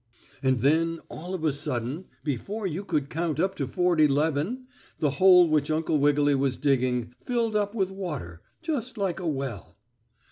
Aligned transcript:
And 0.41 0.61
then 0.61 0.99
all 1.11 1.35
of 1.35 1.43
a 1.43 1.53
sudden, 1.53 2.05
before 2.23 2.65
you 2.65 2.83
could 2.83 3.07
count 3.07 3.39
up 3.39 3.53
to 3.53 3.67
forty 3.67 4.07
'leven, 4.07 4.65
the 4.97 5.11
hole 5.21 5.47
which 5.47 5.69
Uncle 5.69 5.99
Wiggily 5.99 6.33
was 6.33 6.57
digging 6.57 7.13
filled 7.23 7.55
up 7.55 7.75
with 7.75 7.91
water, 7.91 8.41
just 8.63 8.97
like 8.97 9.19
a 9.19 9.27
well. 9.27 9.77